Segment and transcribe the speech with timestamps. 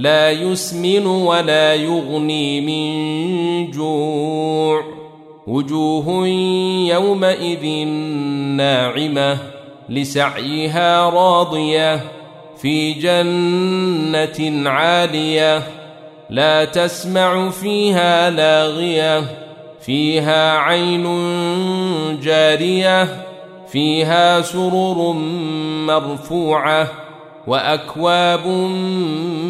[0.00, 4.84] لا يسمن ولا يغني من جوع.
[5.46, 6.26] وجوه
[6.88, 7.86] يومئذ
[8.56, 9.38] ناعمة
[9.88, 12.00] لسعيها راضية
[12.56, 15.62] في جنة عالية.
[16.30, 19.24] لا تسمع فيها لاغية
[19.80, 21.04] فيها عين
[22.20, 23.26] جارية
[23.68, 25.12] فيها سرر
[25.86, 26.88] مرفوعة
[27.46, 28.46] وأكواب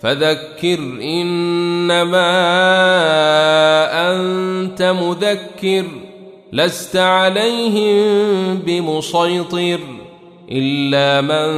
[0.00, 2.30] فذكر إنما
[4.12, 5.84] أنت مذكر
[6.52, 9.80] لست عليهم بمسيطر
[10.50, 11.50] إلا من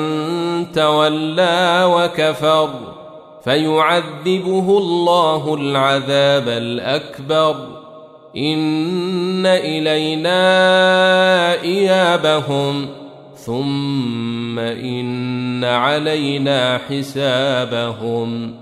[0.72, 2.70] تولى وكفر
[3.44, 7.56] فيعذبه الله العذاب الأكبر
[8.36, 10.42] إن إلينا
[11.62, 13.01] إيابهم
[13.44, 18.54] ثم إن علينا حسابهم